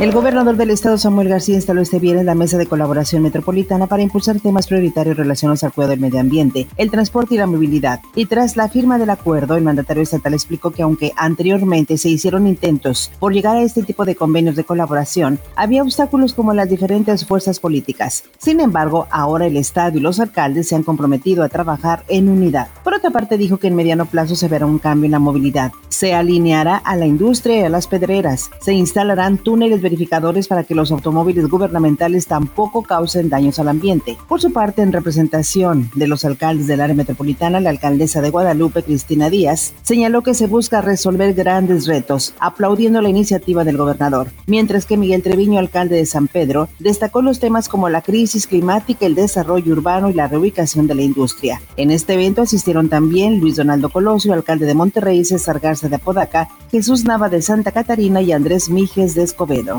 [0.00, 4.02] El gobernador del estado, Samuel García, instaló este viernes la mesa de colaboración metropolitana para
[4.02, 8.00] impulsar temas prioritarios relacionados al cuidado del medio ambiente, el transporte y la movilidad.
[8.16, 12.48] Y tras la firma del acuerdo, el mandatario estatal explicó que aunque anteriormente se hicieron
[12.48, 17.24] intentos por llegar a este tipo de convenios de colaboración, había obstáculos como las diferentes
[17.24, 18.24] fuerzas políticas.
[18.38, 22.68] Sin embargo, ahora el estado y los alcaldes se han comprometido a trabajar en unidad.
[22.82, 25.70] Por otra parte, dijo que en mediano plazo se verá un cambio en la movilidad.
[25.88, 28.50] Se alineará a la industria y a las pedreras.
[28.60, 34.16] Se instalarán túneles verificadores para que los automóviles gubernamentales tampoco causen daños al ambiente.
[34.28, 38.82] Por su parte, en representación de los alcaldes del área metropolitana, la alcaldesa de Guadalupe,
[38.82, 44.86] Cristina Díaz, señaló que se busca resolver grandes retos, aplaudiendo la iniciativa del gobernador, mientras
[44.86, 49.14] que Miguel Treviño, alcalde de San Pedro, destacó los temas como la crisis climática, el
[49.14, 51.60] desarrollo urbano y la reubicación de la industria.
[51.76, 56.48] En este evento asistieron también Luis Donaldo Colosio, alcalde de Monterrey, César Garza de Apodaca,
[56.70, 59.73] Jesús Nava de Santa Catarina y Andrés Mijes de Escobedo.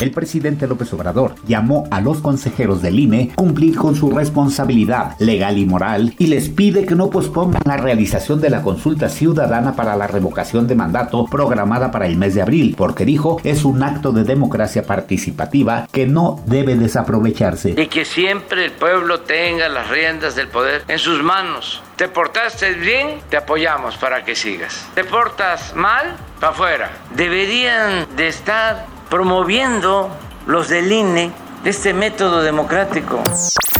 [0.00, 5.58] El presidente López Obrador llamó a los consejeros del INE cumplir con su responsabilidad legal
[5.58, 9.96] y moral y les pide que no pospongan la realización de la consulta ciudadana para
[9.96, 14.12] la revocación de mandato programada para el mes de abril, porque dijo es un acto
[14.12, 17.74] de democracia participativa que no debe desaprovecharse.
[17.76, 21.82] Y que siempre el pueblo tenga las riendas del poder en sus manos.
[21.96, 24.86] Te portaste bien, te apoyamos para que sigas.
[24.94, 26.90] Te portas mal, para afuera.
[27.16, 30.10] Deberían de estar promoviendo
[30.46, 31.32] los del INE
[31.64, 33.22] este método democrático.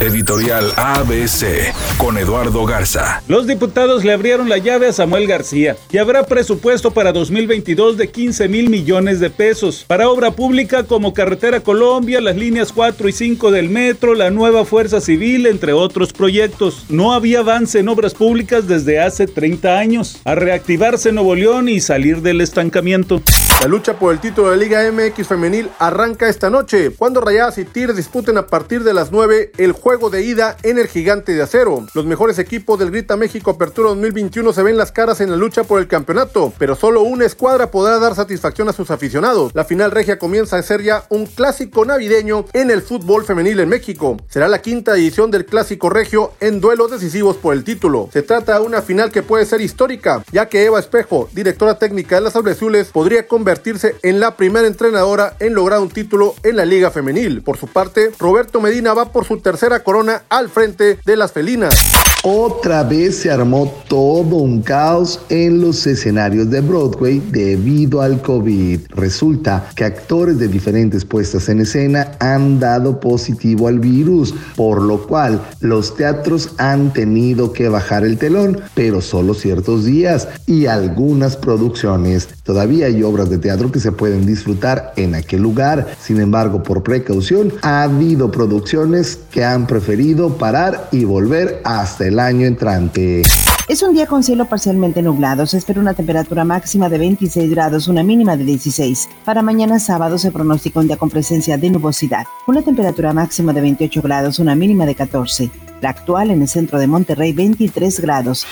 [0.00, 3.22] Editorial ABC con Eduardo Garza.
[3.26, 8.10] Los diputados le abrieron la llave a Samuel García y habrá presupuesto para 2022 de
[8.10, 13.12] 15 mil millones de pesos para obra pública como Carretera Colombia, las líneas 4 y
[13.12, 16.84] 5 del metro, la nueva Fuerza Civil, entre otros proyectos.
[16.88, 20.18] No había avance en obras públicas desde hace 30 años.
[20.24, 23.20] A reactivarse Nuevo León y salir del estancamiento.
[23.60, 27.64] La lucha por el título de Liga MX femenil arranca esta noche, cuando Rayadas y
[27.64, 31.42] Tigres disputen a partir de las 9 el juego de ida en el Gigante de
[31.42, 31.84] Acero.
[31.92, 35.64] Los mejores equipos del Grita México Apertura 2021 se ven las caras en la lucha
[35.64, 39.50] por el campeonato, pero solo una escuadra podrá dar satisfacción a sus aficionados.
[39.56, 43.70] La final regia comienza a ser ya un clásico navideño en el fútbol femenil en
[43.70, 44.18] México.
[44.28, 48.08] Será la quinta edición del clásico regio en duelos decisivos por el título.
[48.12, 52.14] Se trata de una final que puede ser histórica, ya que Eva Espejo, directora técnica
[52.14, 56.56] de las Azules, podría convertirse convertirse en la primera entrenadora en lograr un título en
[56.56, 57.40] la Liga Femenil.
[57.40, 62.07] Por su parte, Roberto Medina va por su tercera corona al frente de las felinas.
[62.24, 68.80] Otra vez se armó todo un caos en los escenarios de Broadway debido al COVID.
[68.90, 75.06] Resulta que actores de diferentes puestas en escena han dado positivo al virus, por lo
[75.06, 81.36] cual los teatros han tenido que bajar el telón, pero solo ciertos días y algunas
[81.36, 82.28] producciones.
[82.42, 85.86] Todavía hay obras de teatro que se pueden disfrutar en aquel lugar.
[86.00, 92.18] Sin embargo, por precaución, ha habido producciones que han preferido parar y volver hasta el
[92.18, 93.22] año entrante.
[93.68, 95.46] Es un día con cielo parcialmente nublado.
[95.46, 99.08] Se espera una temperatura máxima de 26 grados, una mínima de 16.
[99.24, 102.26] Para mañana sábado se pronostica un día con presencia de nubosidad.
[102.46, 105.50] Una temperatura máxima de 28 grados, una mínima de 14.
[105.82, 108.46] La actual en el centro de Monterrey, 23 grados.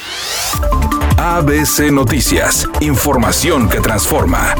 [1.16, 2.68] ABC Noticias.
[2.80, 4.54] Información que transforma.